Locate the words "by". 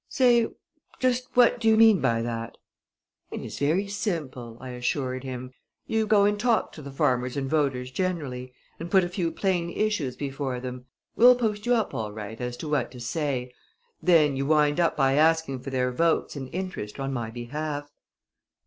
2.01-2.23, 14.97-15.13